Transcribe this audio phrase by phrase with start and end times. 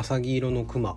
[0.00, 0.96] 浅黄色のクマ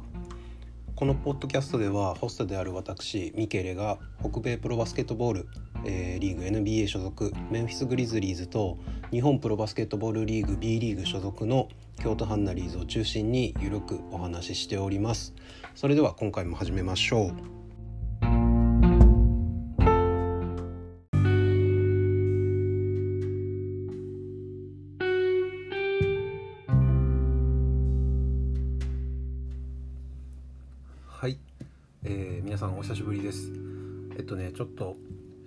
[0.95, 5.47] このポッドキャストではホストである私ミケレが北米プロバスケットボール、
[5.83, 8.77] えー、リーグ NBA 所属メンフィス・グリズリーズと
[9.09, 11.67] 日本プロバスケットボールリーグ B リーグ所属の
[11.99, 15.33] 京都ハンナリーズを中心にゆるくお話ししております。
[15.73, 17.60] それでは今回も始めましょう。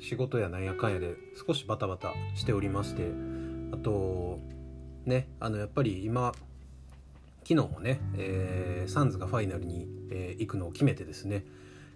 [0.04, 3.10] 仕事やなんやかんやで少しバタバタしておりまして
[3.72, 4.38] あと
[5.06, 6.34] ねあのやっぱり今
[7.42, 11.46] 昨日もね、えー、サンズがファイナルに、えー、行くのを決めてですね、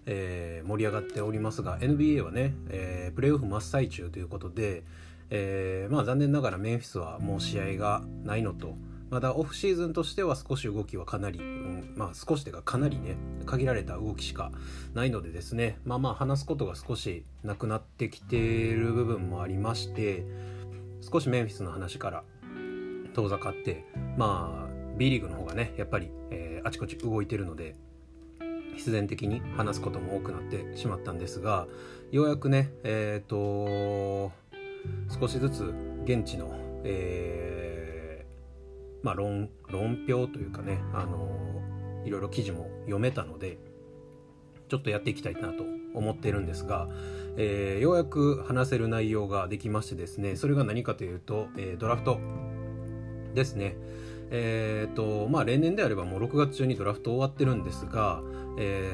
[0.07, 4.83] えー、盛り上がっておりますが NBA はね、え、プレーオフ真っ最中ということで、
[5.31, 8.75] え、まあ残念ながらメンフィスはもう試合がないのと
[9.09, 14.51] まだオフシーズンとしては少し動きはかなり、うん、まあ少しというかかなりね限られた動きしか
[14.93, 15.79] ないのでですね。
[15.83, 20.25] まあまあ話すことが少しなくなってきている部分もありまして
[21.01, 22.23] 少しメンフィスの話から
[23.15, 23.85] 遠ざかって
[24.17, 27.75] まあ B リーグの方がねやっぱり、えー、あちこち動いてるので
[28.75, 31.67] 必然的に話すことも多くなってしまったんですが
[32.11, 34.31] ようやくねえっ、ー、と
[35.19, 35.73] 少しずつ
[36.03, 36.51] 現地の、
[36.83, 37.68] えー
[39.03, 41.29] まあ論論評というかねあの
[42.05, 43.57] いろいろ記事も読めたので
[44.67, 46.87] ちょっとやっていきたいなと思ってるんですが、
[47.37, 52.19] えー、ようやく話せる内容ができましてですねそれが何かというと、えー、ドラフト
[53.33, 53.75] ですね。
[54.31, 58.21] え、ー、とまあ例年であればもう6月中にドラフト終わってるんですが
[58.59, 58.87] え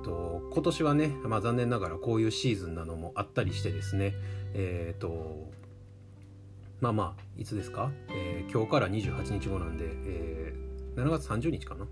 [0.00, 4.14] っ、と今年はね、まあ、残念ながらこういうシーズンなのもあったりしてですね
[4.54, 5.50] えっ、と
[6.82, 11.86] まあまあいつですか、えー、今日から28日後なんで、えー、7月30日かな？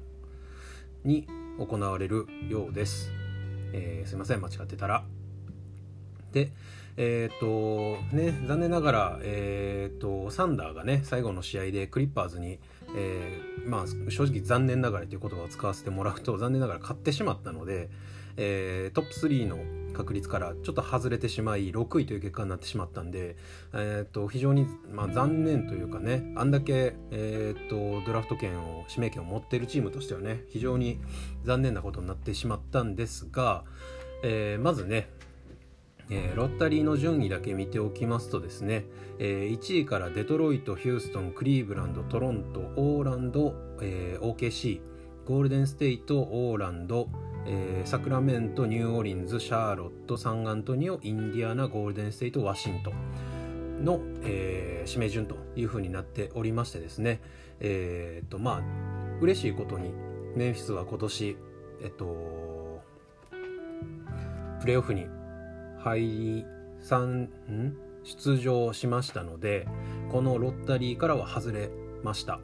[1.05, 1.29] に
[1.61, 3.13] 行われるようです、
[3.73, 5.05] えー、すいません間違ってたら。
[6.33, 6.51] で
[6.97, 12.59] えっ、とね残念ながら、えっ、とサンダーがね最後の試合でクリッパーズに、
[12.97, 13.41] え
[13.71, 17.89] まあ正直残念ながらという言葉を使わせてもらうと残念ながら勝ってしまったので、
[18.37, 19.59] えトップ3の
[19.93, 23.37] 確率からちょっと外れてしまい6位という結果になってしまったんで、
[23.75, 27.69] えー、と非常に、まあ、残念というかねあんだけ、えー、
[28.01, 31.01] とドラフト権を指名権を持っているチームとしてはね非常に
[31.45, 33.65] 残念なことになってしまったんですが、
[34.23, 35.11] えー、まずね
[36.11, 38.85] えー、ロッタリーの順位だけ見ておきますとですね、
[39.19, 44.81] えー、1位からデトロイト、ヒューストン、クリーブランド、トロント、オーランド、えー、OKC、
[45.25, 47.09] ゴールデンステイト、オーランド、
[47.47, 57.21] えー、サクラメントニューオーリンズシャーロットサンアントニオインディアナゴールデンステイトワシントンの、えー、指名順というふうになっておりましてですね
[57.61, 58.63] えっ、とまあ
[59.21, 59.93] 嬉しいことに
[60.37, 61.37] メンフィスは今年
[61.83, 62.83] えっと
[64.61, 65.07] プレーオフに
[65.83, 66.45] 敗
[66.81, 69.67] 産ん出場しましたので
[70.11, 71.71] このロッタリーからは外れ
[72.03, 72.41] ました。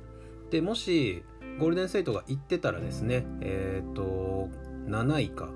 [0.51, 1.23] でもし
[1.59, 4.51] ゴールデンステイトが行ってたらですねえっ、と
[4.87, 5.49] 7位か、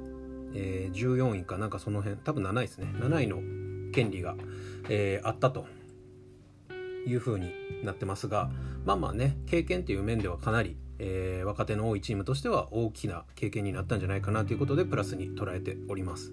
[0.55, 2.93] えー、14位かなんかその辺多分7位ですね。
[2.99, 3.37] 7位の
[3.93, 4.37] 権利が、
[4.89, 5.67] えー、あったと
[7.07, 7.53] いうふうに
[7.85, 8.51] なってますが
[8.85, 16.33] まあまあね経験という面ではかなり、えー、若手の多いチームとしては大きな経験になったんじゃないかなということでプラスに捉えております。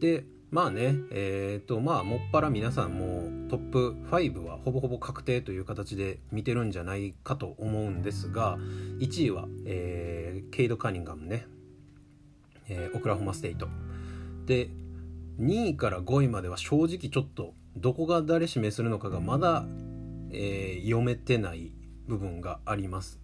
[0.00, 8.58] でまあねえっ、ー、とまあもっぱら皆さんもトップ5はほぼほぼ確定という形で見てるんじゃないかと思うんですが
[8.98, 11.46] 1位は、えー、ケイド・カーニンガムね。
[12.72, 13.68] えー、オクラホマステイト。
[14.46, 14.70] で
[15.40, 19.64] 2位から5位までは正直ちょっとどこが誰指名するのかがまだ、
[20.30, 21.72] えー、読めてない
[22.06, 23.20] 部分があります。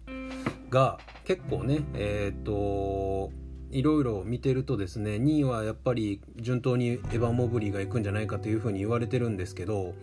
[0.69, 3.31] が結構ねえっ、ー、と
[3.71, 9.93] いろいろ見てるとですね2位はやっぱり順当にエヴァン・モブリーが行くんじゃないかというふうに言われてるんですけど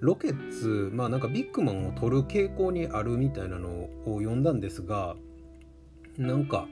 [0.00, 3.68] ロケッツまあなんかビッグマンを取る傾向にあるみたいなの
[4.04, 5.14] を読んだんですが
[6.18, 6.66] なんか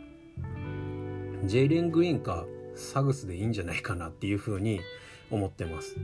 [1.44, 4.80] ジェイレン・グリーンかサグスでいいんじゃないかなっていうふうに
[5.30, 5.96] 思ってます。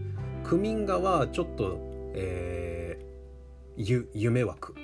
[0.44, 1.78] クミンガはちょっと、
[2.14, 4.74] えー、夢枠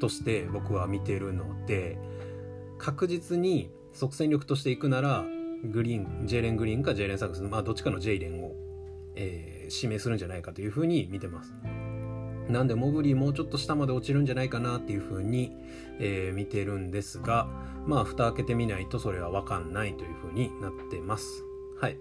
[0.00, 1.98] として僕は見てるので
[2.78, 5.24] 確実に即戦力としていくなら
[5.64, 8.52] グリーンジェイレン・グリーンかジェイレン・サグスまあどっちかのジェイレンを、
[9.16, 11.52] えー、指名するんじゃないかというふうに見てます。
[12.48, 15.52] なんでモグリーもうちょっと下まで落ちるんじゃないかなっていうふうに、
[15.98, 17.46] えー、見てるんですが
[17.86, 21.44] まあ蓋開けてみないとそれは分かんないというふうになってます
[21.78, 21.98] はい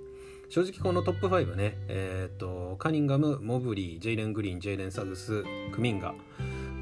[0.47, 6.15] 正直このトップ5ねえっ、とカニンガムモブリージェイレン・グリーンジェイレン・サグスクミンガ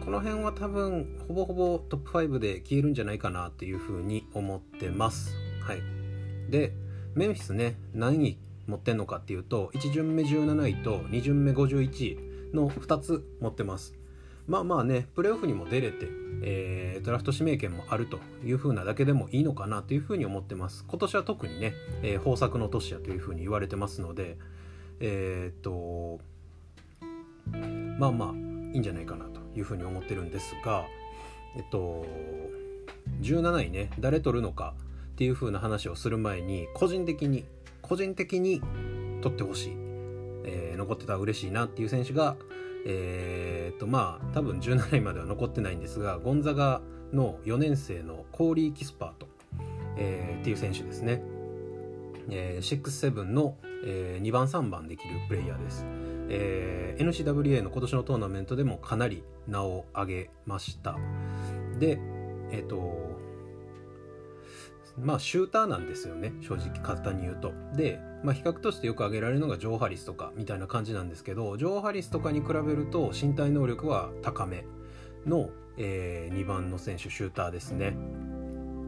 [0.06, 5.36] この辺は多分ほぼほぼトップ5で消えるんじゃないかなっていうふうに思ってます。
[5.62, 5.81] はい。
[6.52, 6.74] で
[7.16, 8.38] メンフィスね何位
[8.68, 13.96] 持ってんのかっていうと1巡目17位と2巡目51位の2つ持ってます。
[14.48, 16.08] まあまあねプレーオフにも出れて、
[16.44, 20.86] えー、ドラフト指名権もあるという風なだけでもいいのかなというふうに思ってます。
[20.88, 21.74] 今年は特にね、
[22.04, 24.38] えー、豊作の年やというふうに言われてますので
[25.00, 26.19] えー、っと
[27.98, 28.30] まあまあ
[28.72, 29.35] いいんじゃないかなと。
[29.56, 30.86] いうふうに思ってるんですが
[31.56, 32.06] えっと
[33.22, 34.74] 17位ね誰取るのか
[35.13, 37.46] っていう風な話をする前に個人的に
[37.81, 38.62] 個人的に
[39.22, 39.74] 取ってほしい、
[40.46, 42.36] えー、残ってたら嬉しいなっていう選手が
[42.86, 46.81] えー、っとまあ多分17位までは残ってないんですがゴンザガ
[47.13, 49.28] の4年生のコーリー・キスパート、
[49.98, 51.24] えー、っていう選手ですね、
[52.30, 53.56] えー、6-7の、
[53.86, 55.86] えー、2番3番できるプレイヤーです、
[56.30, 60.98] えー、NCWA の今年のトーナメントでもかなり名を上げました。
[61.80, 62.00] で
[62.51, 63.16] えっ、ー、と
[64.98, 66.33] まあシューターなんですよね。
[66.42, 67.54] 正直簡単に言うと。
[67.75, 74.66] で、まあ、比較としてよく挙げられるのがジョー・ハリスとかみたいな感じなんですけどジョー・ハリスとかに比べると身体能力は高め
[75.25, 77.98] の、えー、2番の選手シューターですね。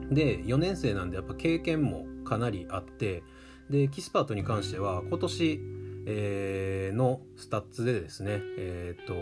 [0.10, 3.24] で4年生なんでやっぱ経験もかなりあって
[3.70, 5.77] でキスパートに関しては今年
[6.10, 9.14] えー、のスタッツでですね、えーと、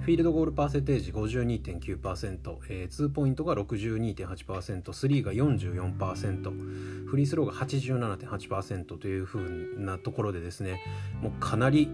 [0.00, 10.78] フィールドゴールパーセンテージ52.9%、えー、2ポイントが62.8%、3が44%、フリースローが87.8%というふうなところでですね、
[11.22, 11.88] もうかなり、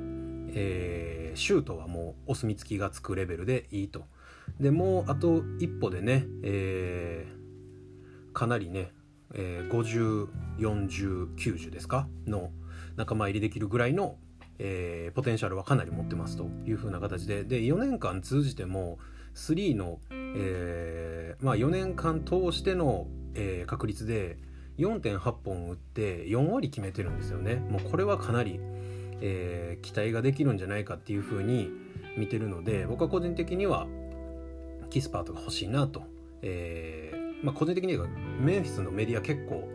[0.55, 4.07] えー、シュートはもうお墨付きがつくレベルでいいと。
[4.59, 8.91] でもうあと一歩でね、えー、かなりね、
[9.35, 10.27] えー、50、
[10.59, 12.09] 40、90ですか？
[12.27, 12.51] の
[13.01, 14.17] 仲間入りできるぐらいの、
[14.59, 17.45] えー、ポテンシャルはかなり持ってますという風な形で。
[17.45, 18.99] で4年間通じても
[19.35, 24.37] 3の、えー、まあ、4年間通しての、えー、確率で
[24.79, 27.57] 4.8本打って4割決めてるんですよね。
[27.57, 28.61] もうこれはかなり、
[29.23, 31.71] え期待ができるんじゃないかっていう風に
[32.17, 33.87] 見てるので僕は個人的には
[34.89, 36.05] キスパートが欲しいなと、
[36.41, 37.10] え
[37.43, 38.07] まあ、個人的には
[38.41, 39.69] メンフィスのメディア結構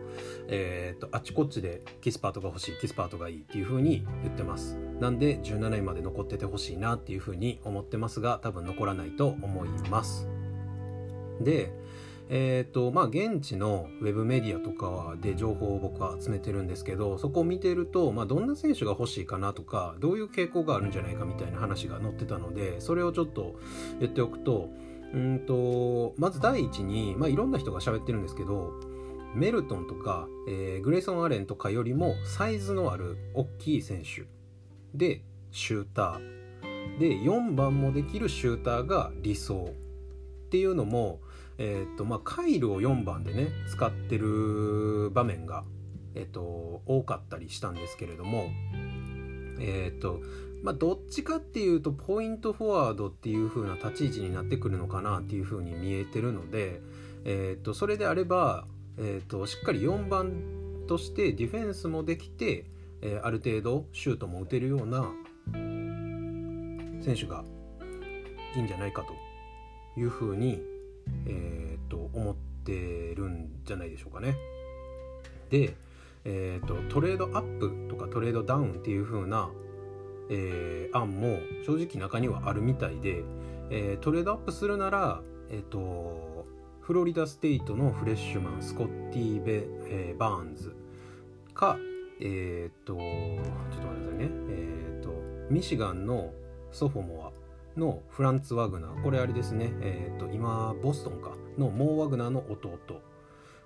[0.48, 4.78] えーと、あっちこっちでキスパートが欲しいキスパートがいいっていう風に言ってます。
[5.00, 10.28] なんで17位まで残っててほしいなっていう風に思ってますが多分残らないと思います。
[11.42, 11.74] で
[12.28, 23.60] えーとまあ、現地のウェブメディアとかで情報を僕は集めてるんですけどそこを見てると、まあ、どんな選手が欲しいかなとかどういう傾向があるんじゃないかみたいな話が載ってたのでそれをちょっと
[24.00, 24.72] 言っておくと
[25.16, 28.74] うんとまず第一に、まあ、いろんな人が喋ってるんですけど
[29.34, 34.26] メルトンとか、えー、グレイソン・アレンとかよりもサイズのある大きい選手。
[34.94, 35.22] で
[35.52, 37.00] シューター。
[37.00, 39.74] で4番もできるシューターが理想。
[40.46, 41.20] っていうのも、
[41.58, 45.66] えーとまあ、カイルを4番でね使ってる場面が、
[46.14, 48.46] えーと、多かったりしたんですけれども
[49.60, 50.22] え、ー、と
[50.66, 56.82] まあどっちかっていうとポイントフォワードっていう風な立ち位置になってくるのかなっていう風に見えてるので、
[57.24, 58.66] えーとそれであれば
[58.98, 62.66] えーと、しっかり4番としてディフェンスもできて、
[63.02, 65.12] えー、ある程度シュートも打てるような
[67.02, 67.44] 選手が
[68.56, 70.62] いいんじゃないかというふうに、
[71.28, 74.38] えーと、思ってるんじゃないでしょうかね。
[75.50, 75.76] で、
[76.24, 79.50] えーと、トレードアップとかトレードダウンっていう風な、
[80.30, 83.24] えー、案も正直中にはあるみたいで、
[83.70, 86.46] えー、トレードアップするなら、え、ー、と
[86.82, 90.76] フロリダステイトのフレッシュマンスコッティベ・えー、バーンズ
[91.54, 91.78] か
[92.20, 94.30] えっ、とちょっと待ってくださいね。
[94.50, 95.10] えっ、と
[95.50, 96.32] ミシガンの
[96.72, 97.34] ソフォモ
[97.76, 99.04] アのフランツ・ワグナー。
[99.04, 99.74] これあれですね。
[99.82, 101.36] えっ、と今ボストンか。
[101.58, 103.02] のモー・ワグナーの弟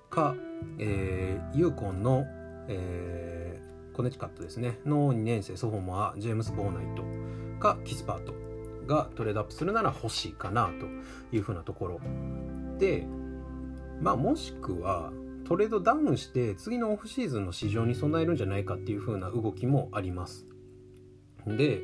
[0.10, 0.36] か、
[0.78, 2.26] えー、ユーコンの、
[2.68, 3.69] えー、
[4.00, 7.04] コネチカットですねの2年生ソフォモアジェームス・ボーナイト
[7.60, 8.34] かキスパート
[8.88, 12.02] がトレードアップするなら欲しいかなというふうなところ
[12.78, 13.06] で、
[14.00, 15.12] まあ、もしくは
[15.46, 20.46] トレードダウンして次のオフシーズンの市場に備えるんじゃないかっていう風な動きもあります。
[21.46, 21.82] で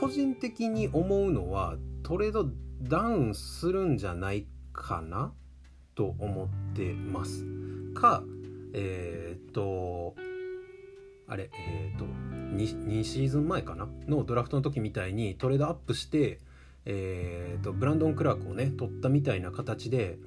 [0.00, 2.50] 個人的に思うのはトレード
[2.82, 5.32] ダウンするんじゃないかな
[5.94, 7.46] と思ってます。
[7.94, 8.24] か
[8.72, 10.16] えー、っと
[11.26, 13.88] あれえー、と 2, 2シーズン前かな？
[14.06, 16.40] のドラフトの時みたいにトレードアップして
[16.86, 20.18] えーと、ブランドン・クラークをね取ったみたいな形で、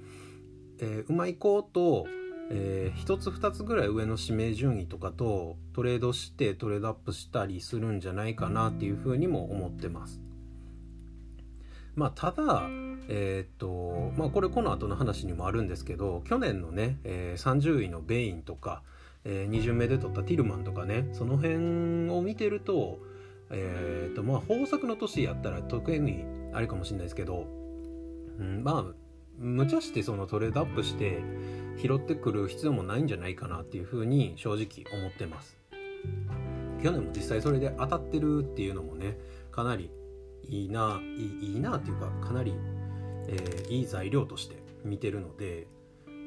[0.80, 2.08] えー、うまいこと、
[2.50, 10.20] えー、1つ2つぐらい上の指名順位とかとトレードしてトレードアップしたりするんじゃないかなっていうふうにも思ってます。
[11.96, 12.64] まあ、ただ
[13.10, 18.84] えー、っとまあこれこの後の話にもあるんですけど去年のね、えー、30位のベインとか、
[19.30, 23.00] えー、2巡目で取ったティルマンとかねその辺を見てると
[23.50, 27.46] えー、っとまあ豊作の年やったら特にあれかもしれないですけど、
[28.40, 28.94] うん、まあ
[29.38, 31.22] 無茶してそのトレードアップして
[31.78, 35.58] 拾ってくる必要もないんじゃないかなっていうふうに正直思ってます。
[36.82, 39.18] 去年も実際それで当たってるっていうのもね
[39.52, 39.92] かなり
[40.48, 42.54] いいないいいいなっていうかかなり
[43.28, 45.68] えー、いい材料として見てるので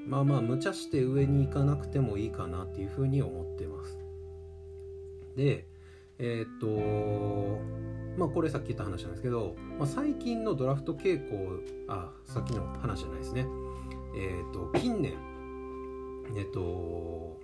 [0.07, 3.99] まあまあ無茶して上に行かなくてもいいかなっていうふうに思ってます。
[5.37, 5.67] で
[6.19, 7.61] えー、っと
[8.19, 13.47] まあこれさっき言った話なんですけど、まあ、最近のドラフト傾向あさっきの話じゃないですね。
[14.17, 15.15] えー、っと近年
[16.37, 17.39] えっと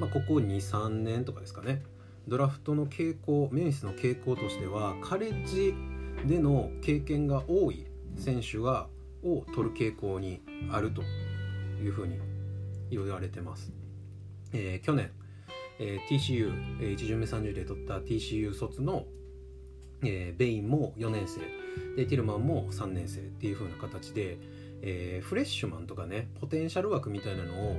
[0.00, 1.82] まあここ23年とかですかね。
[2.28, 5.74] ドラフトの傾向メンフィスの傾向としてはカレッジ
[6.26, 8.88] での経験が多い選手が
[9.24, 11.02] を取る傾向にあると。
[11.82, 12.18] いうふうに
[12.90, 13.72] 言われてます。
[14.52, 15.10] えー、去年、
[15.78, 19.04] えー、TCU、えー、1巡目30で取った TCU 卒の、
[20.02, 21.40] えー、ベインも4年生
[21.96, 24.38] でティルマンも3年生っていう風な形で、
[24.82, 27.76] えー、フレッシュマンとかねポテンシャル枠みたいなのを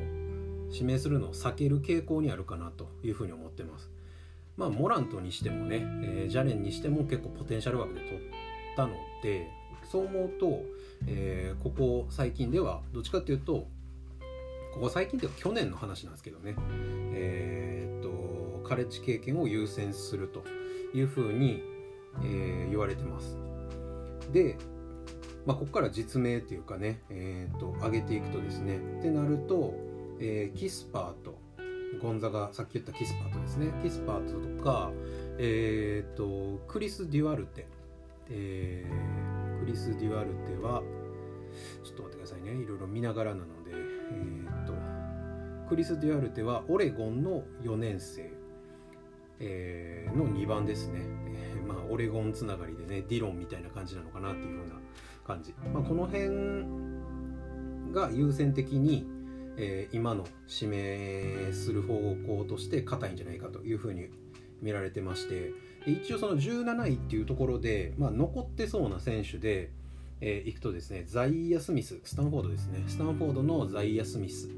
[0.71, 3.89] 指名するのを避ける傾向にあるかなというふうに思ってます。
[4.55, 8.19] まあモラントにしてもね、えー、ジャレンにしても結構ポテンシャル枠で取っ
[8.75, 9.47] たので
[9.89, 10.61] そう思うと、
[11.07, 13.67] えー、ここ最近ではどっちかっていうと
[14.73, 16.55] ここ最近っていうか去年の話なんですけどね。
[17.13, 20.43] えー、っとカレッジ経験を優先すると
[20.93, 21.63] いうふうに、
[22.23, 23.37] えー、言われてます。
[24.31, 24.57] で、
[25.45, 29.73] まあ、ここから実名っていうかね、えー、っと上げていくとですねってなると、
[30.19, 31.39] えー、キスパーと
[32.01, 34.91] ゴンザがさっき言ったキスパートですねキスパートとか
[35.39, 37.65] えっ、とクリス・デュアルテ、
[38.29, 39.19] えー
[39.59, 40.81] クリス・デュアルテは
[41.83, 42.53] ちょっと待ってくださいね。
[42.53, 43.58] いろいろ見ながらなの
[44.11, 44.73] えー、っと
[45.67, 48.31] クリス・デュアルテはオレゴンの4年生、
[49.39, 54.75] えー、の2番ですね、えー、まあオレゴンつながりでねディロンみたいな感じなのかなっていうふうな
[55.25, 56.29] 感じ、まあ、この辺
[57.93, 59.05] が優先的に、
[59.57, 61.97] えー、今の指名する方
[62.27, 64.09] 向として硬いんじゃないかというふうに
[64.61, 65.51] 見られてまして。
[65.85, 69.71] 一応その17位っていうところで、まあ、残ってそうな選手で、
[70.21, 72.83] えー、いくとですねザイア・スミススタンフォードですね。
[72.87, 74.49] スタンフォードのザイア・スミス。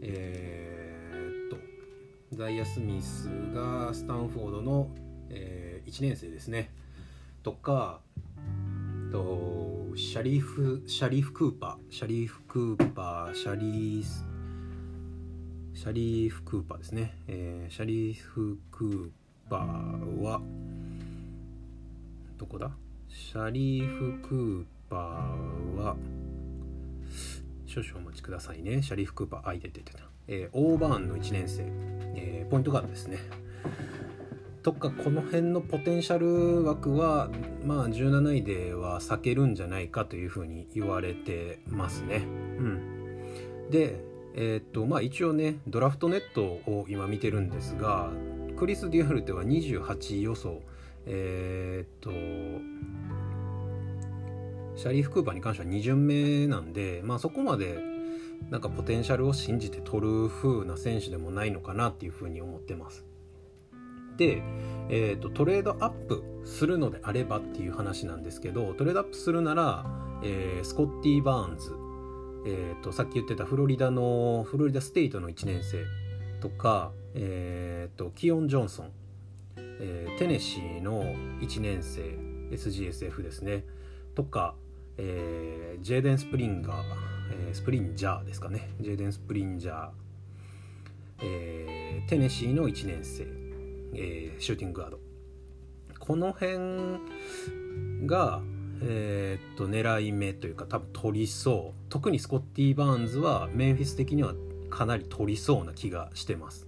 [0.00, 1.56] えー、っと
[2.36, 4.94] ザイア・スミスがスタンフォードの、
[5.30, 6.70] えー、1年生ですね。
[7.42, 8.00] とか
[9.10, 11.94] とシャリフシャリフ・クーパー。
[11.94, 14.04] シャリフ・クーパーシャリー
[15.74, 20.40] シャリフ・クーパーですね、えー、シャリーフ・クーパーは
[22.36, 22.70] どこだ？
[23.08, 25.96] シャリーフ・クーパーパーは
[27.66, 28.82] 少々お待ちくださいね。
[28.82, 31.64] シャリフ・クーパーあいてててた、えー、オーバーンの1年生、
[32.14, 33.18] えー、ポイントガードですね。
[34.62, 37.30] とかこの辺のポテンシャル枠は
[37.64, 42.16] まあ17位では避けるんじゃないかというふうに言われてますね。
[42.16, 43.70] うん。
[43.70, 44.00] で
[44.34, 48.10] えー、っとまあ一応ねドラフトネットを今見てるんですが
[48.56, 50.60] クリス・デュアルテは28位予想。
[51.06, 52.10] えー、っと
[54.78, 57.80] シャリーフ・クーパーに関しては2巡目なんで、まあ、そこまで
[58.48, 63.04] なんかポテンシャルを信じて取る風な選手でもないのかなっていうふうに思ってます。
[64.16, 64.40] で、
[64.88, 69.84] えーと、トレードアップするのであればっていう話なんですけどトレードアップするなら、
[70.22, 71.72] えー、スコッティ・バーンズ、
[72.46, 75.84] えーと、さっき言ってたフロリダのフロリダステイトの1年生
[76.40, 78.92] とか、えーと、キヨン・ジョンソン、
[79.56, 81.02] えー、テネシーの
[81.40, 82.00] 1年生
[82.54, 83.64] SGSF ですね
[84.14, 84.54] とか、
[84.98, 86.84] えー、ジェーデン・スプリンガー、
[87.30, 88.68] えー、スプリンジャーですかね。
[88.80, 89.90] ジェーデン・スプリンジャー、
[91.22, 93.22] えー、テネシーの1年生、
[93.94, 95.00] えー、シューティングガード。
[95.98, 96.58] この辺
[98.06, 98.42] が
[98.80, 101.80] えー、っと狙い目というか多分取りそう。
[101.88, 104.34] 特にスコッティ・バーンズはメンフィス的には
[104.70, 106.66] かなり取りそうな気がしてます。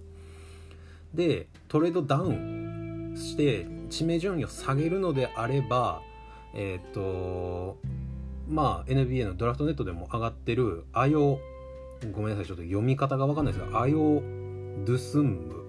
[1.13, 6.01] でトレードダウンして指名順位を下げるのであれば
[6.53, 7.77] えっ、と
[8.51, 11.39] まあ NBA のドラフトネットでも上がってるアヨ
[12.11, 15.63] ごめんなさいちょっと読み方が分かんないですがアヨ・ドゥスンム、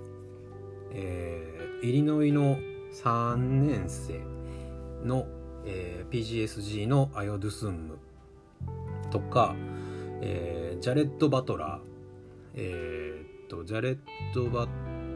[0.92, 2.58] えー、イリノイの
[2.92, 4.20] 3年生
[5.06, 5.26] の、
[5.64, 7.98] えー、PGSG のアヨ・ドゥスンム
[9.10, 9.54] とか、
[10.22, 11.92] えー、ジャレット・バトラー。
[12.54, 13.98] えー、っとジャレッ
[14.34, 14.66] ト・バ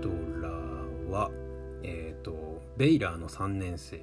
[0.00, 0.08] ト
[0.40, 1.30] ラーは、
[1.82, 4.02] えー、っとベイラーの3年生、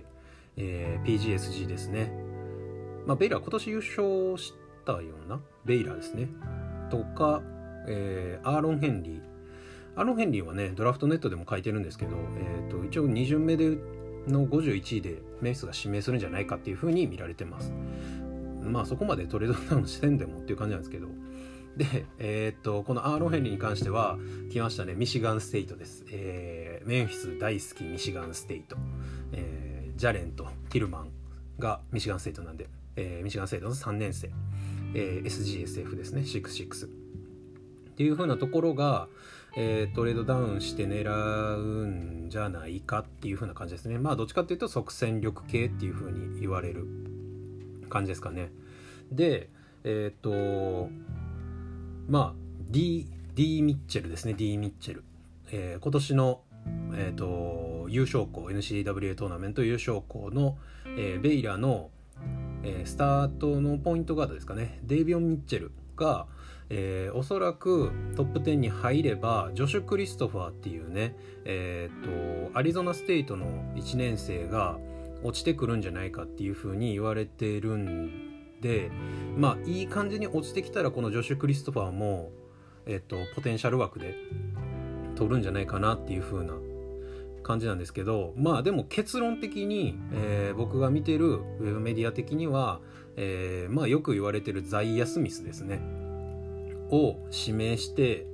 [0.57, 2.11] えー、PGSG ですね
[3.05, 4.53] まあ、ベイラー今年優勝し
[4.85, 6.29] たようなベイラーですね。
[6.89, 7.41] とか、
[7.87, 9.21] えー、アーロン・ヘンリー。
[9.95, 13.77] アーロン・ヘンリーはねドラフトネットでも書いてるんですけど、えーと、一応2巡目で
[14.27, 17.73] の51位でメイスが指名するんじゃないかっていうふうに見られてます。
[18.61, 21.07] まあそこまでトレードダウンしてんでもっていう感じなんですけど。
[21.75, 24.19] で、えー、っと、このアーロン・ヘンリーに関しては、
[24.51, 26.05] 来ましたね、ミシガン・ステイトです。
[26.11, 28.77] えー、メンフィス大好きミシガン・ステイト。
[29.31, 31.11] えー、ジャレンとティルマン
[31.57, 34.31] がミシガン・ステイトなんで、えー、ミシガン・ステイトの3年生、
[34.93, 36.85] えー、SGSF ですね、66。
[36.85, 39.07] っていう風なところが、
[39.55, 41.11] えー、トレードダウンして狙
[41.57, 43.99] うんじゃないかっていう風な感じですね。
[43.99, 46.87] まあ、どっちかっていうと即戦力系っていう風に言われる
[47.89, 48.51] 感じですかね。
[49.11, 49.49] で、
[49.83, 50.89] えっ、と、
[52.07, 55.03] まあ D, D ミッチェルですね D ミッチェル、
[55.51, 56.41] えー、今年の、
[56.95, 60.57] えーと、優勝校 NCWA トーナメント優勝校の、
[60.97, 61.91] えー、ベイラの、
[62.63, 64.79] えー、スタートのポイントガードですかね。
[64.83, 66.27] デイビオン・ミッチェルが、
[66.69, 71.15] えー、おそらくトップ10に入ればジョシュ・クリストファーっていうね、
[71.45, 74.77] えーと、アリゾナステイトの1年生が
[75.23, 78.91] 落ちてくるんじゃないかっていうふうに言われてるんで
[79.37, 82.31] まあいい感じに落ちてきたらこのジョシュ・クリストファーも、
[82.85, 84.15] えっと、ポテンシャル枠で
[85.15, 86.53] 取るんじゃないかなっていう風な
[87.43, 92.79] 感じなんですけどまあでも結論的に、えー、僕が見てるウェブメディア的には、
[93.15, 95.81] えー、まあよく言われてるザイア・スミスですね
[96.89, 98.25] を指名して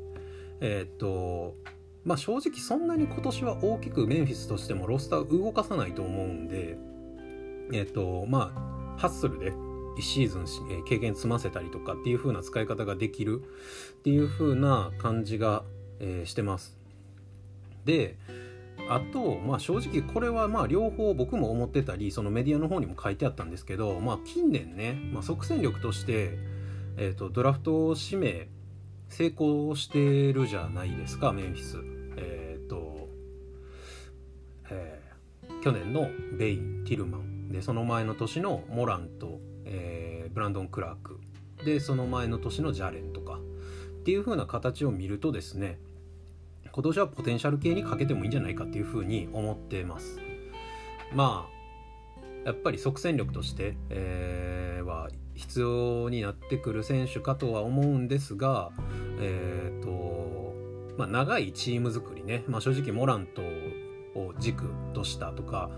[0.62, 1.56] えー、っと
[2.06, 6.78] まあ正直そんなに今年は大きくメンフィスとしてもロスター動かさないと思うんで
[7.74, 9.51] えっとまあハッスルで
[10.00, 10.46] 1シーズン、
[10.86, 15.63] 経験積ませたりとかっていう風な使い方ができるっていう風な感じが、
[16.00, 16.78] えー、してます。
[17.86, 18.18] で
[18.89, 26.38] あと、まあ、正直これはまあ両方僕も思ってたりそのメディアの方にも書いてあったんですけど、まあ、近年ね、まあ、即戦力として、
[26.98, 28.48] えーと、ドラフト指名
[29.08, 31.77] 成功してるじゃないですかメンフィス。
[32.18, 33.09] えっ、ー、と、
[34.70, 39.40] えー、去年のベイン・ティルマンでその前の年のモランと
[39.72, 41.20] えー、ブランドン・クラーク
[41.64, 45.77] でその前の年のジャレンとかっていう風な形を見るとですね
[46.72, 50.20] 今年はポテンシャル系にかけてもいいんじゃないかっていう風に思ってます。
[51.14, 51.60] まあ
[52.46, 58.72] やっぱり即戦力として、えー、は必要になってくる選手かとは思うんですが
[59.20, 60.53] えっ、ー、と
[60.98, 63.42] まあ長いチーム作りね、まあ、正直モラント
[64.20, 65.70] を軸としたとか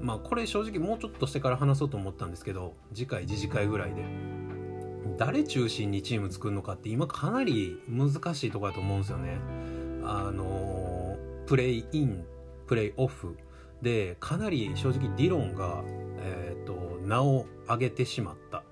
[0.00, 4.02] まあこれ正直もうちょっとしてから話そうと思ったんですけど次回次次回ぐらいで。
[5.16, 9.38] 誰中心にチーム作るのかって今かなり難しいとこだと思うんですよね。
[10.04, 12.24] あのプレイイン
[12.66, 13.36] プレイオフ
[13.82, 15.82] でかなり正直ディロンが、
[16.20, 18.62] えーと、と名を上げてしまった。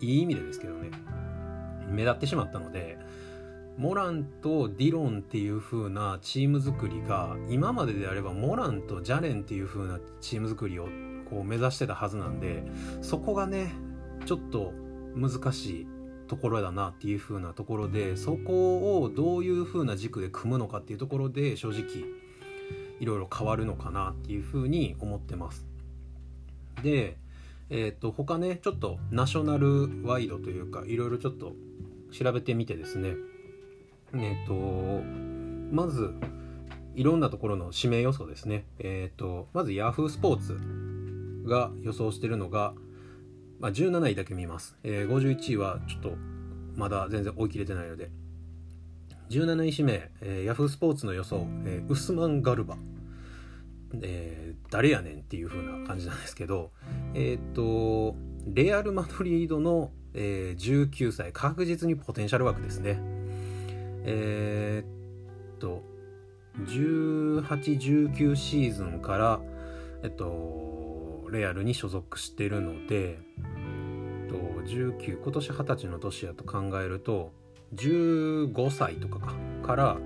[0.00, 0.90] いい意味でですけどね。
[1.90, 2.98] 目立ってしまったので
[3.76, 10.88] モランとディロンっていう風なチーム作りが今までであればモランとジャレンっていう風なチーム作りを
[11.30, 12.64] こう目指してたはずなんで
[13.02, 13.72] そこがね
[14.26, 14.72] ちょっと
[15.14, 15.86] 難しい。
[16.28, 22.04] ところだなっていう風なところでそこをどういう風な軸で組むのかっていうところで正直
[23.00, 25.66] いろいろ変わるのかなっていう風に思ってます。
[26.82, 27.16] で、
[27.70, 31.54] えっ、ー、と他ねちょっとナショナルワイドというかいろいろちょっと
[32.12, 33.14] 調べてみてですね。
[34.14, 34.54] えっ、と
[35.72, 36.14] まず
[36.94, 38.64] いろんなところの指名予想ですね。
[38.78, 40.58] えっ、とまず Yahoo スポーツ
[41.48, 42.74] が予想してるのが、
[43.58, 46.12] まあ、17位だけ見ます、えー、51位はちょっと
[46.76, 48.10] まだ全然追い切れてないので。
[49.30, 52.76] 17位指名、えー、Yahoo スポーツの予想、えー、ウスマン・ガルバ。
[54.02, 56.72] えー、誰やねんっていう風な感じなんですけど
[57.14, 58.16] えっ、と
[58.46, 63.00] レアル・マドリードの、えー、19歳確実にポテンシャル枠ですね。
[64.04, 65.82] えー、っと
[66.66, 69.40] 1819シーズンから
[70.02, 70.67] えっと
[71.30, 74.36] レアルに所属してるので、えっと、
[74.68, 77.32] 19今年二十歳の年やと考えると
[77.74, 79.96] 15歳とかかから、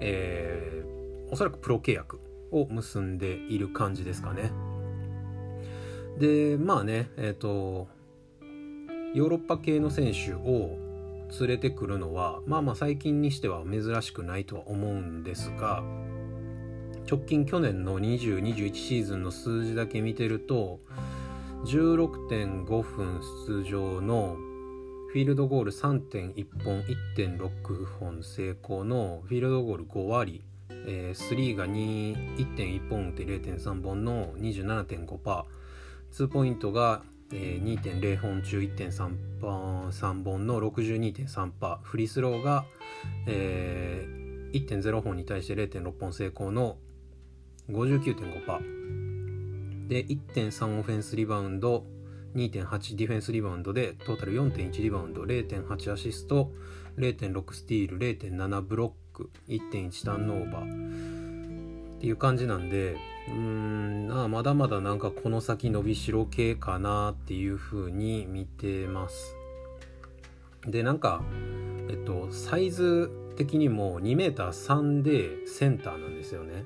[0.00, 2.20] えー、おそらくプロ契約
[2.52, 4.52] を結んでいる感じですかね。
[6.18, 7.88] でまあねえっ、と
[9.14, 10.76] ヨーロッパ系の選手を
[11.40, 15.82] 連れてくるのはまあまあ最近にしては珍しくないとは思うんですが
[17.10, 20.78] 直近去年の2021シーズンの数字だけ見てると
[21.64, 24.36] 16.5分出場の
[25.08, 26.84] フィールドゴール3.1本
[27.16, 30.44] 1.6本成功のフィールドゴール5割、
[30.86, 35.44] えー、3が1.1本打って0.3本の27.5%
[36.12, 42.64] ツーポイントがえー、2.0本中1.3本 ,3 本の62.3%フリースローが、
[43.28, 46.76] えー、1.0本に対して0.6本成功の
[47.70, 51.84] 59.5%で1.3オフェンスリバウンド
[52.34, 56.52] 2.8ディフェンスリバウンドでトータル4.1リバウンド0.8アシスト
[56.96, 61.20] 0.6スティール0.7ブロック1.1ターンオーバー。
[62.00, 62.96] っていう感じなんで
[63.28, 69.36] うーんなあまだまだなんかこの先伸びしろ系かなっていう風に見てます。
[70.66, 71.22] でなんか
[71.90, 76.64] えっとサイズ的にも 2m3 でセンターなんですよね。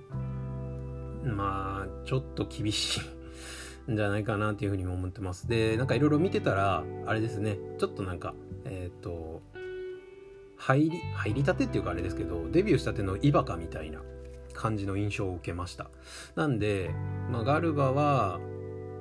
[1.24, 3.00] まあちょっと厳し
[3.88, 5.48] いんじゃないかなっていうふうにも思ってます。
[5.48, 7.58] でなんかいろいろ見てたらあれですね。
[7.78, 8.34] ちょっとなんか
[8.64, 9.42] えっ、と
[10.56, 14.00] 入り入りたてっていうかあれですけどデビューしたてのイバカみたいな
[14.54, 15.90] 感じの印象を受けました。
[16.37, 16.90] なんで、
[17.30, 18.40] まあ、ガルバは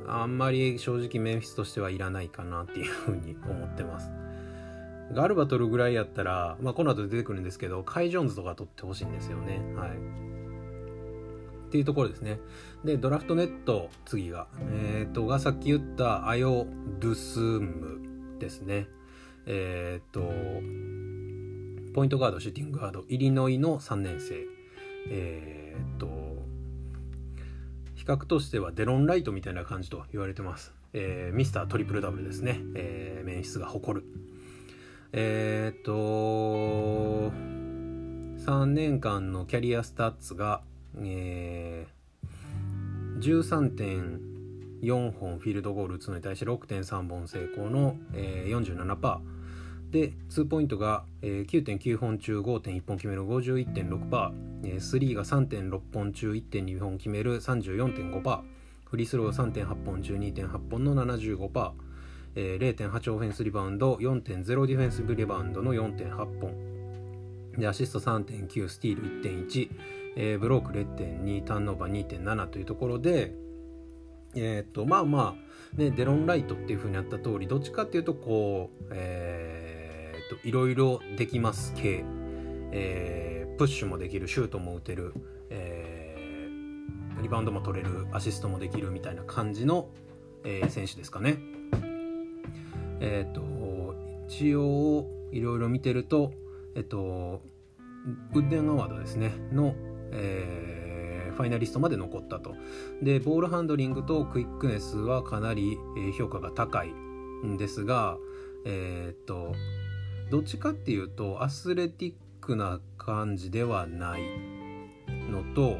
[0.07, 4.09] あんまり正直メンフィスとしてはいらないかなっていうふうに思ってます。
[5.13, 9.61] ガルバ取るぐらいやったら、まあ、この後出てくるんですけどカイ・ジョーンズとか取ってほしいんですよね。
[9.75, 9.89] はい。
[11.73, 12.39] っていうところですね。
[12.85, 16.67] でドラフトネット次がえっ、ー、とがさっき言ったアヨ・
[16.99, 18.87] ドゥスムですね。
[19.47, 20.21] えっ、ー、と
[21.95, 24.35] ポイントガードシューティングガードイリノイの3年生。
[25.09, 26.07] えー、っと
[27.95, 34.05] 比較としてはデロン・ライトみたいな感じと言われてます、えー、ミスタートリプルダブルですね、えー、面質が誇る。
[35.11, 37.33] えー、っと
[38.45, 40.61] 3年間のキャリアスタッツが、
[40.99, 49.19] えー、13.4本フィールドゴール打つのに対して6.3本成功の、えー、47%
[49.91, 58.41] で2ポイントが、えー、9.9本中5.1本決める51.6%、えー、3が3.6本中1.2本決める34.5%
[58.85, 61.71] フリースロー3.8本中2.8本の75%、
[62.35, 66.73] えー、0.8オフェンスリバウンド4.0ディフェンスリバウンドの4.8本。
[67.57, 69.69] でアシスト3.9スティール1.1、
[70.15, 73.33] えー、ブローク0.2ターンオーバー2.7というところで
[74.35, 79.93] えっ、とまあまあねデロンライトっていうふうにあった通りどっちかっていうとこうえー
[80.41, 82.03] といろいろできます系、
[82.71, 85.13] えー、プッシュもできるシュートも打てる、
[85.49, 89.89] えー、リバウンドも取れるアシストもできるみたいな感じの、
[90.43, 91.37] えー、選手ですかね。
[92.99, 93.41] えっ、と
[94.27, 96.31] 一応いろいろ見てると
[96.75, 97.41] えっ、と
[98.33, 99.75] ウッデンアワードですねの、
[100.13, 102.55] えー、ファイナリストまで残ったと。
[103.01, 105.77] でボールハンドリングとクイックネスはかなり、
[106.17, 108.17] 評価が高いんですが
[108.65, 109.53] えっ、と
[110.29, 114.21] どっちかっていうとアスレティックな感じではない
[115.29, 115.77] のと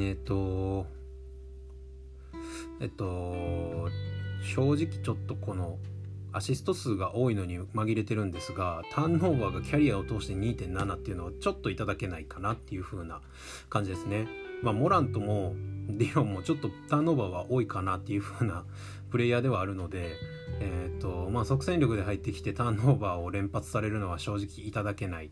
[0.00, 0.86] えっと
[2.80, 3.88] えっと
[4.42, 5.78] 正直ちょっとこの
[6.32, 13.20] アシスト数が多いのに紛れてるんですがターンオーバーがキャリアを通して2.7っていうのはちょっといただけないかなっていう風な
[13.68, 14.26] 感じですね。
[14.62, 15.54] まあ、モラントも
[15.88, 18.64] ディロンもちょっとターンオーバーは多いかなっていう風な
[19.10, 20.14] プレイヤーではあるので、
[20.60, 25.30] えーとまあ、即戦力で入ってきてターンオーバーを連発されるのは正直いただけない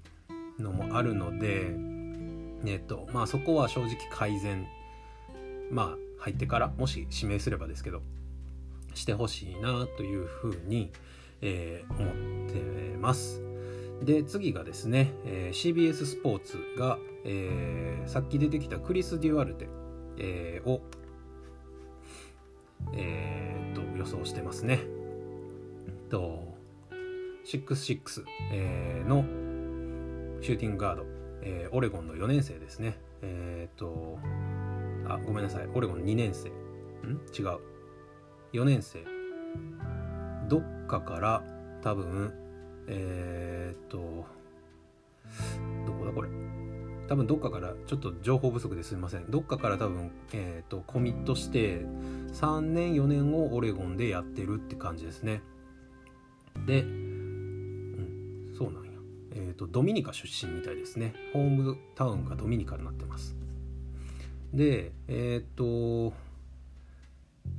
[0.58, 4.66] のもあるので、えーとまあ、そこは正直改善
[5.70, 8.02] まあ入ってからもし指名すればですけど
[9.00, 10.90] してほしいなというふうに、
[11.40, 12.10] えー、思
[12.46, 13.42] ってます。
[14.02, 19.68] で次がですね、えー、CBS スポーツが、えー、さっき出てきたクリス・デュアルテ、
[20.18, 20.80] えー、を
[22.94, 24.80] えー、と予想してますね。
[26.08, 26.54] と
[27.44, 29.22] 66、えー、の
[30.42, 31.04] シューティングガード、
[31.42, 32.98] えー、オレゴンの4年生ですね。
[33.22, 34.18] えー、と
[35.08, 36.48] あごめんなさいオレゴン2年生
[37.06, 37.20] ん？
[37.38, 37.69] 違う
[38.52, 39.04] 4年生。
[40.48, 41.44] どっかから
[41.82, 42.32] 多分
[42.88, 44.26] えー、っと
[45.86, 46.12] どこだ？
[46.12, 46.28] これ。
[47.08, 49.30] 多分どっかからちょっと情報不足ですみません。
[49.30, 51.84] どっかから多分、えーと、コミットして
[52.32, 55.42] 3年4年をオレゴンでやってるって感じですね。
[56.66, 58.90] で、うん、そうなんや。
[59.32, 61.14] えっ、とドミニカ出身みたいですね。
[61.32, 63.36] ホームタウンがドミニカになってます。
[64.54, 66.12] でえっ、と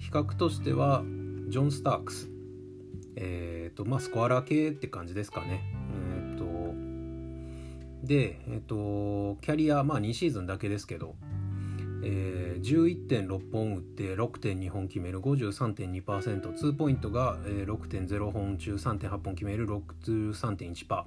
[0.01, 1.03] 比較としては
[1.47, 2.29] ジョン・スタークス
[3.15, 5.61] えっ、ー、とまあスコアラー系って感じですかね。
[6.27, 6.51] えっと
[8.03, 11.15] で、えっと、キャリア、まあ2シーズンだけですけど、
[12.03, 21.03] えー、11.6本打って6.2本決める53.2%、2ポイントが、えー、6.0本中3.8本決める63.1%、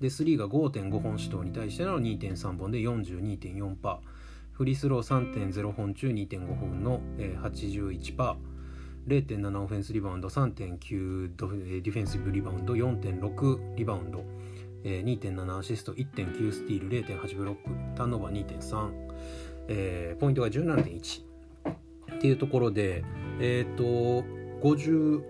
[0.00, 3.98] で、3が5.5本指導に対しての2.3本で42.4%、
[4.56, 8.36] フリースロー3.0本中2.5本の、えー、81%、
[9.06, 11.36] 0.7オフェンスリバウンド3.9
[11.82, 14.24] ディフェンシブリバウンド4.6リバウンド。
[14.82, 17.64] 2.7アシスト1.9スティール0.8ブロック。
[17.96, 18.92] ターンオーバー2.3、
[19.68, 21.22] えー、ポイントが17.1
[22.16, 23.04] っていうところで
[23.38, 23.84] えっ、ー、と
[24.62, 25.22] 50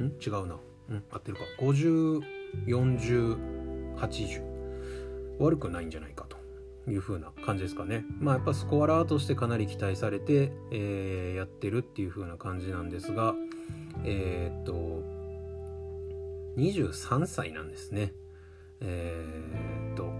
[0.00, 0.12] ん？
[0.24, 0.60] 違うな。
[0.90, 1.42] うん合ってるか。
[1.58, 4.42] 504080
[5.40, 6.33] 悪くないんじゃないかと。
[6.90, 8.04] いう風な感じですかね。
[8.20, 13.34] まあやっぱスコアラーとしてかなり期待されて、えー、やってるっていう風な感じなんですが、
[14.04, 15.02] えー、っと、
[16.56, 18.12] 23歳なんですね。
[18.80, 20.12] えー、っと、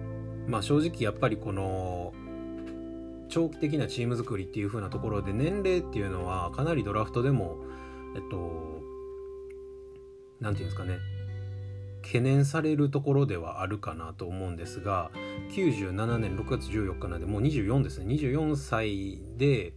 [0.48, 2.12] まあ正直やっぱりこの、
[3.28, 7.56] 長期的なチーム作りっていう風なところで年齢っていうのはかなりドラフトでも、
[8.14, 8.80] えっと、
[10.40, 10.98] 何て言うんですかね、
[12.04, 15.10] 懸念されるところではあるかなと思うんですが
[15.52, 19.72] 97年6月14日なんでもう24ですね24歳で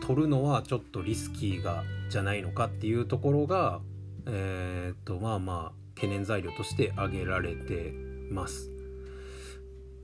[0.00, 3.80] 取るのはちょっとリスキーがじゃないのかっていうところが
[4.26, 7.92] えー、っとまあまあ懸念材料として挙げられて
[8.30, 8.70] ます。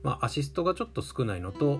[0.01, 1.79] まあ、アシストがちょっと少ないのと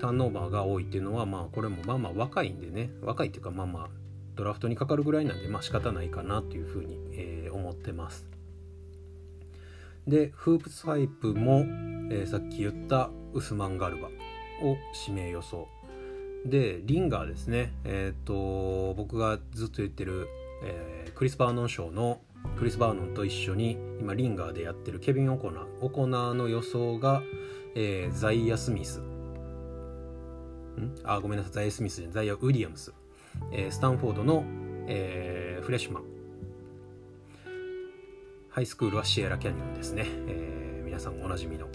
[0.00, 3.88] ターンオーバーが多いっていうのはまあこれもまあまあ若いんでね若いっていうかまあまあ
[4.34, 8.33] ドラフトにかかるぐらいなんでまあ仕方ないかなというふうに、えー、思ってます。
[10.06, 11.64] でフープスハイプも、
[12.10, 14.08] えー、さっき言ったウスマン・ガルバ
[14.62, 14.76] を
[15.08, 15.68] 指名予想。
[16.44, 17.72] でリンガーですね。
[17.84, 20.28] えっ、ー、と僕がずっと言ってる、
[20.62, 22.20] えー、クリス・バーノン賞の
[22.58, 27.22] クリス・バーノンと一緒に今リンガーでやってるケビン・オコナーオコナーの予想が、
[27.74, 29.00] えー、ザイア・スミス。
[29.00, 29.04] ん？
[31.04, 31.52] あごめんなさい。
[31.52, 32.92] ザイア・スミスじゃザイア・ウィリアムス、
[33.50, 34.44] えー、スタンフォードの、
[34.86, 36.13] えー、フレッシュマン。
[38.54, 41.66] ハイスクールはシエラキャニオンですね、えー、皆さんおなじみの。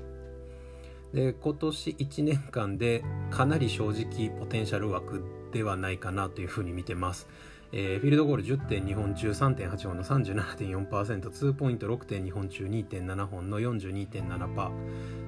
[1.13, 7.27] で今年1年間でかなり正直ポテンシャル枠ではないかなというふうに見てます、
[7.73, 14.71] えー、フィールドゴール10.2本中3.8本の 37.4%2 ポイント6.2本中2.7本の42.7%、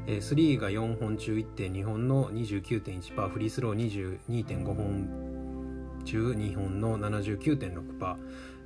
[0.07, 5.31] えー、スリーが4本中1.2本の29.1%フリースロー22.5本
[6.05, 8.15] 中2本の79.6%、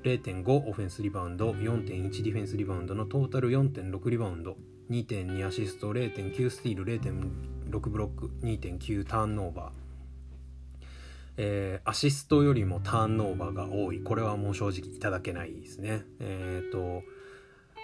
[0.05, 4.55] 0.5オフェンスリバウンド4.1ディフェンスリバウンドのトータル4.6リバウンド。
[4.91, 9.71] 2.2アシスト0.9スティール0.6ブロック2.9ターンオーバー。
[11.37, 14.03] えー、アシストよりもターンオーバーが多い。
[14.03, 16.03] これはもう正直いただけないですね。
[16.19, 17.01] えっ、ー、と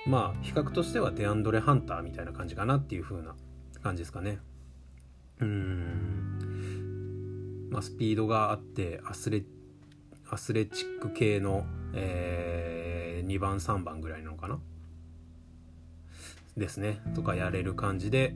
[0.05, 3.35] まあ比較としてはデアンドレ・ハンターみたいな感じかなっていう風な
[3.81, 4.37] 感じですかね。
[5.39, 6.37] うん。
[7.71, 9.43] まあスピードがあってアスレ
[10.31, 14.59] アスレチック系のえー、2番3番ぐらいなのかな？
[16.57, 16.99] ですね。
[17.15, 18.33] とかやれる感じで。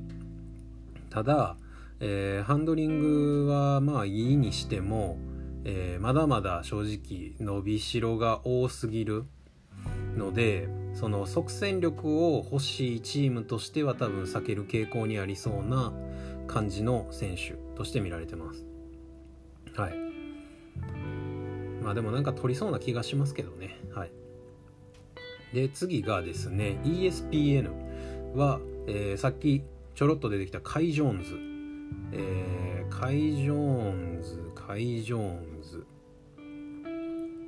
[1.10, 1.58] ただ、
[2.00, 5.18] えー、ハンドリングはまあいいにしても、
[5.64, 9.24] えー、まだまだ正直伸びしろが多すぎる
[10.18, 15.94] のでその即戦力を欲しいチームとしては多分避ける傾向にありそうな
[16.48, 18.66] 感じの選手として見られてます。
[19.76, 20.05] はい。
[21.86, 23.80] まあでもなんか取りそうな気がしますけどね。
[23.94, 24.12] はい。
[25.54, 29.62] で次がですね ESPN は、えー、さっき
[29.94, 31.38] ちょろっと出てきたカイ・ジョーンズ、
[32.12, 35.22] えー、カイ・ジョーンズカイ・ジョー
[35.60, 35.86] ンズ。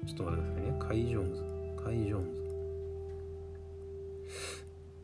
[0.05, 0.79] ちょっと待ってくださいね。
[0.79, 1.43] カイ・ジョーンズ
[1.83, 2.37] カイ・ジョーンズ。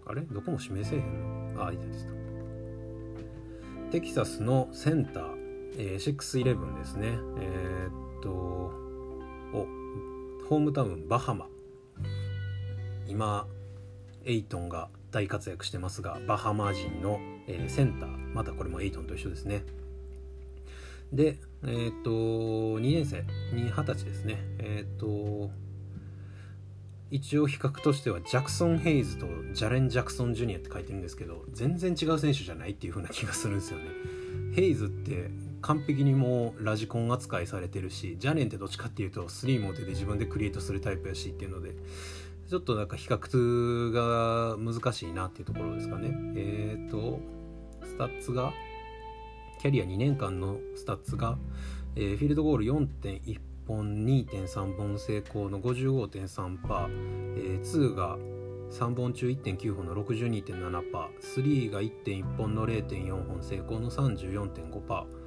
[0.06, 0.22] あれ？
[0.22, 1.66] どこも指名せえへんの？
[1.66, 2.08] あいたです
[3.90, 5.26] テキサスのセンター、
[5.80, 7.18] えー、611ですね。
[7.40, 8.83] えー、っと
[9.54, 9.68] を
[10.50, 11.48] ホームタウンバハマ。
[13.08, 13.48] 今
[14.26, 18.34] エイトンが大活躍してますがバハマ人の、えー、センター。
[18.34, 19.64] またこれもエイトンと一緒ですね。
[21.12, 23.24] でえっ、と2年生。
[23.56, 24.38] に20歳ですね。
[24.60, 25.52] えっ、と
[27.12, 33.86] 一応比較としてはジャクソン・ヘイズとジャレン・ジャクソン・ジュニアって書いてるんですけど全然違う選手じゃないっていう風な気がするんですよね。
[34.56, 35.30] ヘイズって
[35.64, 41.72] 完璧にもうラジコン扱いされてるしジャレンってどっちかっていうとスリーモテで自分でクリエイトするタイプやしっていうので
[42.50, 46.12] ちょっとなんか比較が難しいなっていうところですかね。
[46.36, 47.20] えっ、ー、と
[47.82, 48.54] スタッツが
[49.60, 51.38] キャリア2年間のスタッツが、
[51.96, 56.58] えー、フィールドゴール4.1本2.3本成功の55.3%、
[57.38, 58.18] えー、2が
[58.72, 60.84] 3本中1.9本の62.7%、
[61.22, 65.23] 3が1.1本の0.4本成功の34.5%、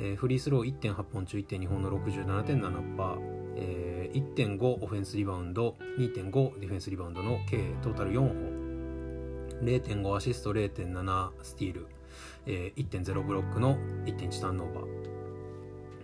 [0.00, 3.18] えー、フリースロー1.8本中1.2本の67.7%、
[3.56, 8.58] えー、1.5オフェンスリバウンド2.5ディフェンスリバウンドの計トータル4本
[9.62, 11.88] 0.5アシスト0.7スティール、
[12.46, 14.84] えー、1.0ブロックの1.1ターンオーバー。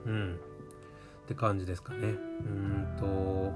[0.07, 0.35] うん。
[0.35, 2.09] って感じですかね。
[2.09, 3.53] うんと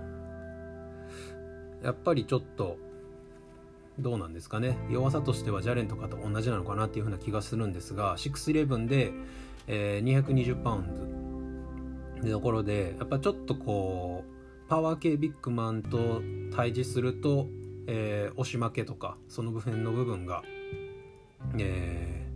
[1.85, 2.77] やっぱりちょっと
[3.99, 4.79] どうなんですかね。
[4.89, 9.13] 弱さとしてはジャレンとかと同じなのかなっていう風な気がするんですが611で、
[9.69, 11.09] えー、220パウンド。
[12.23, 16.21] のところでやっぱちょっとこうパワー系ビッグマンと
[16.55, 17.47] 対峙すると、
[17.87, 20.43] えー、押し負けとかその部分の部分が、
[21.59, 22.27] え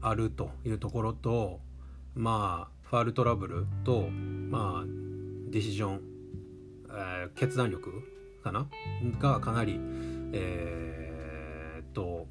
[0.00, 1.60] ー、あるというところと
[2.14, 4.86] まあファールトラブルとまあ
[5.50, 6.00] ディシジョン、
[6.90, 7.92] えー、決断力
[8.42, 8.66] かな？
[9.18, 9.78] がかなり
[10.32, 12.26] えー、っと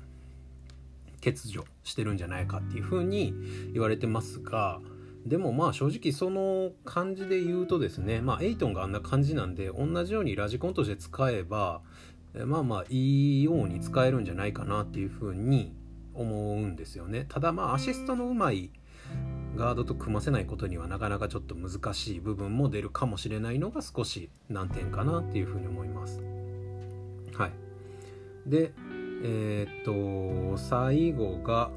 [1.22, 3.34] 欠如してるんじゃないかっていうふうに
[3.74, 4.80] 言われてますが
[5.26, 11.82] でもまあ正直その感じで言うとですねまあエイトンがあんな感じなんで同じようにラジコンとして使えば
[12.34, 15.74] まあまあいいように使えるんじゃないかなっていうふうに
[16.14, 17.26] 思うんですよね。
[17.28, 18.72] ただまあアシストのうまい
[19.56, 26.22] ガードと組ませないことにはなかなかちょっと難しい部分も出るかもしれないのが少し難点かなっていうふうに思います。
[27.34, 27.52] はい。
[28.46, 28.74] で
[29.22, 31.72] えー、っと最後が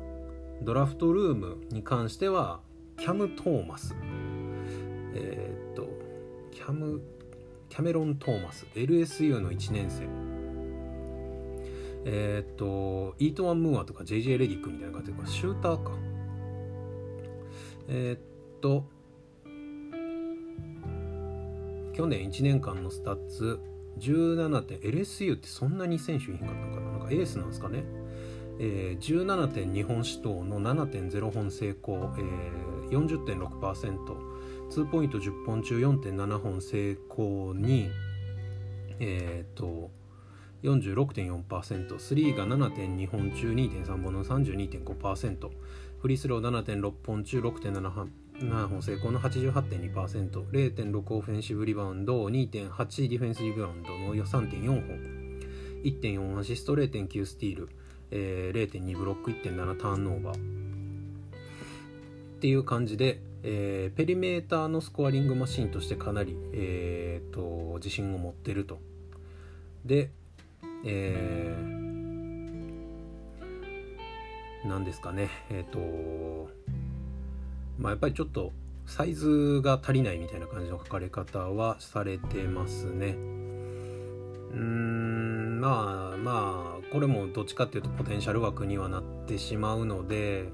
[0.62, 2.60] ドラフトルームに関しては
[2.98, 3.96] キャム・トーマス。
[5.14, 5.88] えー、っと
[6.52, 7.02] キャム
[7.68, 8.66] キャメロン・トーマス。
[8.74, 10.06] LSU の1年生
[12.04, 15.92] えー、っとイートワン・ムーアとか JJ レディックみたいな感じでシューターか。
[17.88, 18.84] え、っと
[21.92, 23.60] 去年1年間のスタッツ
[23.98, 26.91] 17点 LSU ってそんなに選手いへんかったかな。
[27.02, 27.84] かエースなんですかね、
[28.58, 37.90] えー、17点2本シュートの7.0本成功、えー、40.6%ツーポイント10本中4.7本成功に
[39.00, 39.90] えっ、と
[40.62, 45.50] 46.4%スリーが7.2本中2.3本の32.5%
[46.00, 55.21] フリースロー7.6本中6.7本7本成功の88.2%、0.6オフェンシブリバウンド、2.8ディフェンスリバウンドの3.4本、
[55.82, 57.68] 1.4アシスト、0.9スティール、
[58.10, 60.36] えー、0.2ブロック、1.7ターンオーバー。
[60.36, 60.38] っ
[62.40, 68.80] ていう感じで、えー、ペリメーターのスコアリングマシンとしてかなり、えーと、自信を持ってると。
[69.84, 70.10] で、
[70.84, 76.50] えー、何ですかね、えっ、ー、と、
[77.78, 78.52] まあ、やっぱりちょっと
[78.86, 83.16] サイズが足りないみたいな感じの書かれ方はされてますね。
[84.52, 85.31] うーん
[85.62, 90.48] まあまあこれもどっちかっていうとポテンシャル枠にはなってしまうので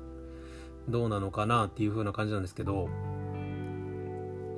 [0.87, 2.91] どうなのかなっていう風な感じなんですけど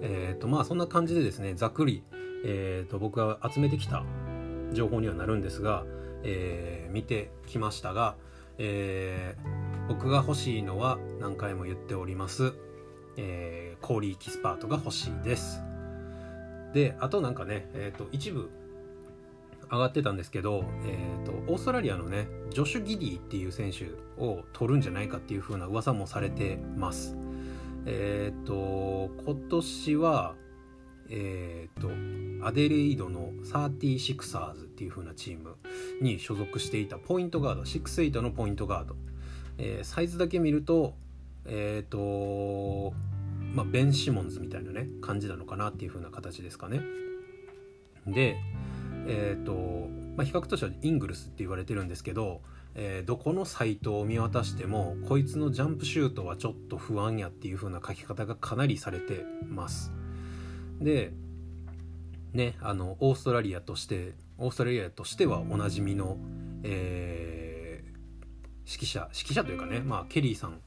[0.03, 2.03] えっ、ー、とまあそんな感じでですねざっくり、
[2.45, 4.03] えー、と僕が集めてきた
[4.73, 5.85] 情報にはなるんですが、
[6.25, 8.17] えー、見てきましたが、
[8.59, 12.55] えー、僕が欲しいのは何回も言っております、
[13.17, 15.63] えー、コーリー・キスパートが欲しいです。
[16.75, 18.51] であとなんかね、えーと、一部
[19.71, 23.87] 上がってたんですけど、えーと、オーストラリアのねジョシュ・ギディっていう選手
[24.21, 27.17] を取るんじゃないかっていう風な噂もされてます。
[27.87, 30.35] えっ、ー、と今年は
[31.09, 35.57] えっ、ー、とアデレイドの 36ers っていう風なチーム
[36.01, 38.97] に所属していたポイントガード68のポイントガード。
[39.59, 40.95] えー、サイズだけ見ると
[41.45, 42.93] えっ、と
[43.55, 46.81] まあベン・シモンズみたいなね感じなのかなっていう風な形ですかね。
[48.07, 48.37] で
[49.07, 52.43] え、ー、と、まあ、比較としてはイングルスって言われてるんですけど、
[52.75, 59.93] えー、どこのサイトを見渡してもこいつのジャンプシュートはちょっと不安やっていう風な書き方がかなりされてます。
[60.81, 61.13] で
[62.33, 66.17] ねあのオーストラリアとしてオーストラリアとしてはおなじみの、
[66.63, 67.41] えー
[68.71, 70.61] 指揮者指揮者というかね、まあ、ケリーさん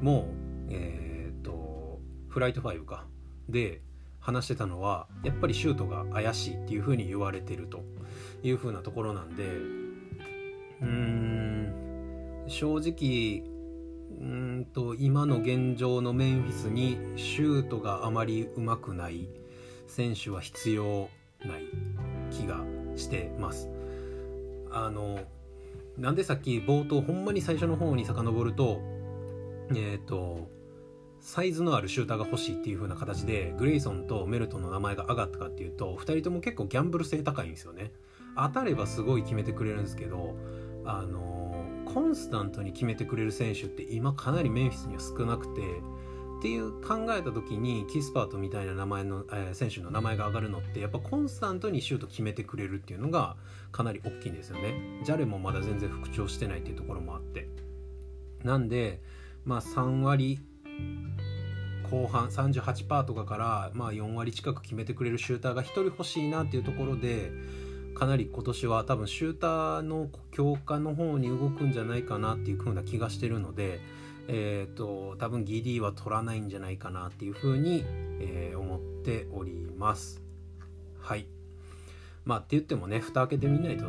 [0.00, 0.28] も、
[0.70, 3.04] えーと、フライト5か。
[3.50, 3.82] で
[4.22, 7.82] 話してたのはやっぱりシュートが怪しいっていうふうに言われてると
[8.42, 9.44] いうふうなところなんで
[10.80, 13.42] うん正直
[14.20, 19.28] うんと今の現状のメンフィスにシュートがあまりうまくない
[19.88, 21.08] 選手は必要
[21.44, 21.62] ない
[22.30, 22.64] 気が
[22.96, 23.68] してます。
[24.70, 25.18] あの
[25.98, 28.80] なんでさっき冒頭ほんまに最初の方に遡ると
[29.70, 30.48] えっ、ー、と
[31.22, 37.92] サイズのあるシューターが欲しいっていう風な形でグレイソンとメルトンの名前が上がったかっていうと2人とも結構ギャンブル性高いんですよね
[38.36, 40.34] 当たればすごい決めてくれるんですけど
[40.84, 41.64] あの
[41.94, 53.36] コンスタントに決めてくれる選手って今かなりメンフィスには少なくてっていう考えた時にキスパートみたいな名前の、えー、選手の名前が上がるのってやっぱコンスタントにシュート決めてくれるっていうのが
[53.70, 54.74] かなり大きいんですよね。
[55.04, 57.48] ジャレもまだ全然復調してないっていうところもあって。
[58.42, 59.00] なんで
[59.44, 60.40] まあ3割
[61.90, 67.30] 後半38%とかから、まあ、4割近く決めてくれるシューターが1人欲しいなっていうところで
[67.94, 73.80] かなり今年は多分シューターの強化の方に動くんじゃないかなっていう風な気がしてるので、
[74.28, 77.84] えーと、多分ギディは取らないんじゃないかなっていう風に、
[78.20, 80.22] えー、思っております。
[80.98, 81.26] はい。
[82.24, 83.84] まあって言ってもね蓋開けてみないと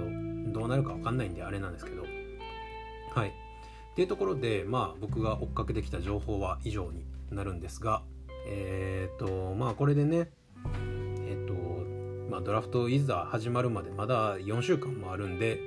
[0.51, 2.03] どうなるか分かんないんであれなんですけど。
[3.13, 3.42] はい。
[3.93, 8.01] っていうところでまあ僕が追っかけてきた情報は以上になるんですが
[8.47, 10.31] えっ、ー、とまあこれでね
[11.27, 11.53] えっ、ー、と
[12.31, 15.59] まあドラフトいざ始まるまでまだ4週間もあるんで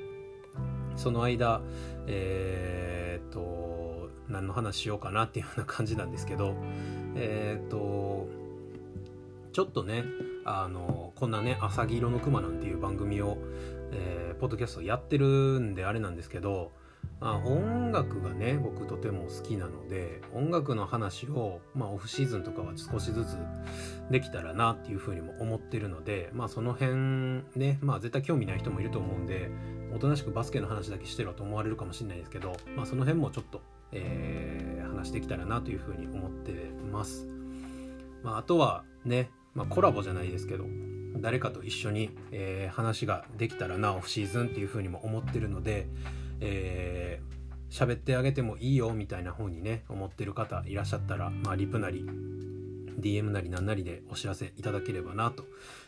[0.96, 1.60] その間
[2.08, 6.56] えっ、ー、と何の話しようかなっていうような感じなんですけど
[7.14, 8.26] えっ、と
[9.52, 10.02] ちょっとね
[10.44, 13.38] あのこんなね「朝黄色の熊」なんていう番組を、
[13.92, 16.72] えー、ポッドキャストやってるんであれなんですけど
[17.20, 23.38] あ、音楽がね僕とても好きなので音楽の話を、まあ、オフシーズンとかは少しずつ
[24.10, 29.50] できたらなっていうふうにも思ってるので、まあ、その辺ね、まあ、絶対興味ない人もいると思うんで
[29.94, 33.62] おとなしくバスケの話だけしてろと思われるかもしれないですけど、まあ、その辺もちょっと、
[33.92, 36.52] えー、話してきたらなというふうに思って
[36.92, 37.26] ます。
[38.22, 40.66] まあ、あとはね、まあ、コラボじゃないですけど
[41.16, 45.88] 誰かと一緒に、えー、話ができたらなオフシーズンっていうふうにも思ってるので
[46.40, 52.06] えー、喋ってあげてもいいよみたいな風にね思ってる方いらっしゃったら、まあ、リプなり
[52.98, 55.44] DM なりなんなりでお知らせいただければなと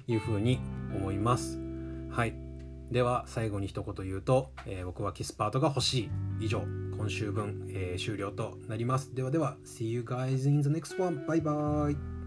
[0.06, 0.60] いうふうに
[0.94, 1.58] 思います。
[2.10, 2.34] はい。
[2.90, 6.10] では最後に一言言うと、えー、僕はキスパートが欲しい。
[6.40, 6.62] 以上
[6.96, 9.14] 今週分、えー、終了となります。
[9.14, 12.17] ではでは See you guys in the next one bye bye